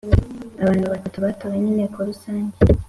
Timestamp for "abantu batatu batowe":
0.61-1.55